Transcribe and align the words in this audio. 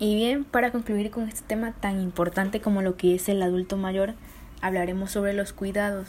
Y 0.00 0.14
bien, 0.14 0.44
para 0.44 0.70
concluir 0.70 1.10
con 1.10 1.28
este 1.28 1.42
tema 1.46 1.72
tan 1.72 2.00
importante 2.00 2.60
como 2.60 2.82
lo 2.82 2.96
que 2.96 3.16
es 3.16 3.28
el 3.28 3.42
adulto 3.42 3.76
mayor, 3.76 4.14
hablaremos 4.60 5.10
sobre 5.10 5.32
los 5.32 5.52
cuidados. 5.52 6.08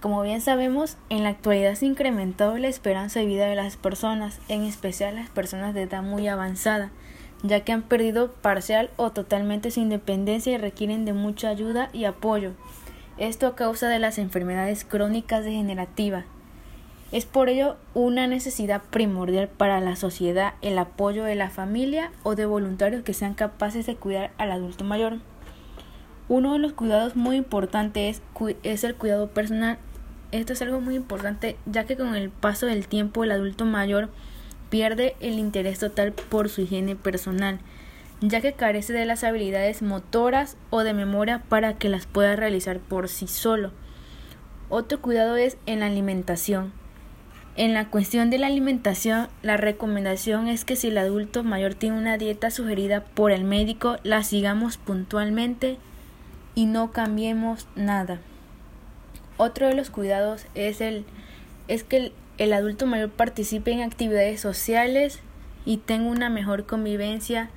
Como 0.00 0.22
bien 0.22 0.40
sabemos, 0.40 0.96
en 1.08 1.24
la 1.24 1.30
actualidad 1.30 1.74
se 1.74 1.86
ha 1.86 1.88
incrementado 1.88 2.56
la 2.58 2.68
esperanza 2.68 3.18
de 3.18 3.26
vida 3.26 3.46
de 3.46 3.56
las 3.56 3.76
personas, 3.76 4.38
en 4.48 4.62
especial 4.62 5.16
las 5.16 5.30
personas 5.30 5.74
de 5.74 5.82
edad 5.82 6.04
muy 6.04 6.28
avanzada, 6.28 6.92
ya 7.42 7.64
que 7.64 7.72
han 7.72 7.82
perdido 7.82 8.30
parcial 8.34 8.90
o 8.96 9.10
totalmente 9.10 9.72
su 9.72 9.80
independencia 9.80 10.52
y 10.52 10.58
requieren 10.58 11.04
de 11.04 11.12
mucha 11.12 11.48
ayuda 11.48 11.90
y 11.92 12.04
apoyo. 12.04 12.52
Esto 13.16 13.48
a 13.48 13.56
causa 13.56 13.88
de 13.88 13.98
las 13.98 14.18
enfermedades 14.18 14.84
crónicas 14.84 15.44
degenerativas. 15.44 16.24
Es 17.10 17.24
por 17.24 17.48
ello 17.48 17.76
una 17.94 18.26
necesidad 18.26 18.82
primordial 18.90 19.48
para 19.48 19.80
la 19.80 19.96
sociedad 19.96 20.54
el 20.60 20.78
apoyo 20.78 21.24
de 21.24 21.34
la 21.34 21.50
familia 21.50 22.12
o 22.22 22.34
de 22.34 22.44
voluntarios 22.44 23.02
que 23.02 23.14
sean 23.14 23.34
capaces 23.34 23.86
de 23.86 23.96
cuidar 23.96 24.30
al 24.36 24.52
adulto 24.52 24.84
mayor. 24.84 25.18
Uno 26.28 26.52
de 26.52 26.58
los 26.58 26.74
cuidados 26.74 27.16
muy 27.16 27.36
importantes 27.36 28.20
es, 28.40 28.56
es 28.62 28.84
el 28.84 28.94
cuidado 28.94 29.28
personal 29.28 29.78
esto 30.30 30.52
es 30.52 30.60
algo 30.60 30.80
muy 30.80 30.94
importante 30.94 31.56
ya 31.64 31.84
que 31.84 31.96
con 31.96 32.14
el 32.14 32.28
paso 32.28 32.66
del 32.66 32.86
tiempo 32.86 33.24
el 33.24 33.32
adulto 33.32 33.64
mayor 33.64 34.10
pierde 34.68 35.16
el 35.20 35.38
interés 35.38 35.78
total 35.78 36.12
por 36.12 36.50
su 36.50 36.60
higiene 36.60 36.96
personal, 36.96 37.60
ya 38.20 38.42
que 38.42 38.52
carece 38.52 38.92
de 38.92 39.06
las 39.06 39.24
habilidades 39.24 39.80
motoras 39.80 40.58
o 40.68 40.80
de 40.80 40.92
memoria 40.92 41.42
para 41.48 41.78
que 41.78 41.88
las 41.88 42.04
pueda 42.04 42.36
realizar 42.36 42.78
por 42.78 43.08
sí 43.08 43.26
solo. 43.26 43.72
Otro 44.68 45.00
cuidado 45.00 45.36
es 45.36 45.56
en 45.64 45.80
la 45.80 45.86
alimentación. 45.86 46.74
En 47.58 47.74
la 47.74 47.86
cuestión 47.86 48.30
de 48.30 48.38
la 48.38 48.46
alimentación, 48.46 49.26
la 49.42 49.56
recomendación 49.56 50.46
es 50.46 50.64
que 50.64 50.76
si 50.76 50.88
el 50.88 50.98
adulto 50.98 51.42
mayor 51.42 51.74
tiene 51.74 51.98
una 51.98 52.16
dieta 52.16 52.52
sugerida 52.52 53.00
por 53.02 53.32
el 53.32 53.42
médico, 53.42 53.96
la 54.04 54.22
sigamos 54.22 54.76
puntualmente 54.76 55.76
y 56.54 56.66
no 56.66 56.92
cambiemos 56.92 57.66
nada. 57.74 58.20
Otro 59.38 59.66
de 59.66 59.74
los 59.74 59.90
cuidados 59.90 60.46
es, 60.54 60.80
el, 60.80 61.04
es 61.66 61.82
que 61.82 61.96
el, 61.96 62.12
el 62.38 62.52
adulto 62.52 62.86
mayor 62.86 63.10
participe 63.10 63.72
en 63.72 63.80
actividades 63.80 64.40
sociales 64.40 65.18
y 65.64 65.78
tenga 65.78 66.08
una 66.10 66.30
mejor 66.30 66.64
convivencia 66.64 67.50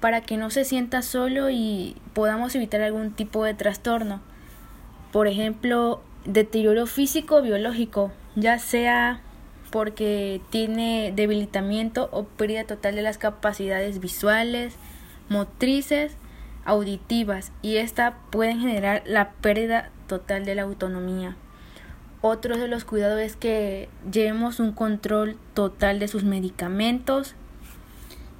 para 0.00 0.20
que 0.22 0.36
no 0.36 0.50
se 0.50 0.64
sienta 0.64 1.00
solo 1.00 1.48
y 1.48 1.94
podamos 2.12 2.56
evitar 2.56 2.82
algún 2.82 3.12
tipo 3.12 3.44
de 3.44 3.54
trastorno. 3.54 4.20
Por 5.12 5.28
ejemplo, 5.28 6.02
deterioro 6.24 6.86
físico 6.86 7.36
o 7.36 7.42
biológico, 7.42 8.12
ya 8.36 8.58
sea 8.58 9.20
porque 9.70 10.40
tiene 10.50 11.12
debilitamiento 11.16 12.08
o 12.12 12.24
pérdida 12.24 12.64
total 12.64 12.94
de 12.94 13.02
las 13.02 13.18
capacidades 13.18 14.00
visuales, 14.00 14.74
motrices, 15.28 16.16
auditivas 16.64 17.52
y 17.62 17.76
esta 17.76 18.18
pueden 18.30 18.60
generar 18.60 19.02
la 19.06 19.32
pérdida 19.32 19.90
total 20.06 20.44
de 20.44 20.54
la 20.54 20.62
autonomía. 20.62 21.36
Otro 22.20 22.56
de 22.56 22.68
los 22.68 22.84
cuidados 22.84 23.20
es 23.20 23.34
que 23.34 23.88
llevemos 24.12 24.60
un 24.60 24.72
control 24.72 25.36
total 25.54 25.98
de 25.98 26.06
sus 26.06 26.22
medicamentos, 26.22 27.34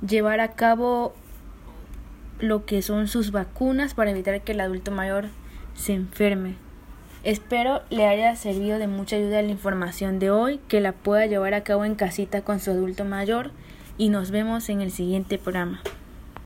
llevar 0.06 0.41
a 0.41 0.53
cabo 0.53 1.14
lo 2.38 2.64
que 2.64 2.83
son 2.83 3.08
sus 3.08 3.33
vacunas 3.33 3.94
para 3.94 4.10
evitar 4.10 4.41
que 4.42 4.53
el 4.53 4.60
adulto 4.60 4.91
mayor 4.91 5.27
se 5.75 5.94
enferme. 5.94 6.56
Espero 7.25 7.83
le 7.89 8.09
haya 8.09 8.34
servido 8.34 8.81
de 8.81 8.89
mucha 8.89 9.15
ayuda 9.15 9.42
la 9.42 9.48
información 9.48 10.19
de 10.19 10.33
hoy, 10.33 10.59
que 10.67 10.81
la 10.81 10.91
pueda 10.91 11.27
llevar 11.27 11.55
a 11.55 11.62
cabo 11.62 11.84
en 11.84 11.95
casita 11.95 12.42
con 12.42 12.59
su 12.59 12.73
adulto 12.73 13.05
mayor 13.05 13.53
y 13.97 14.09
nos 14.09 14.33
vemos 14.33 14.69
en 14.69 14.81
el 14.81 14.91
siguiente 14.91 15.39
programa. 15.39 15.83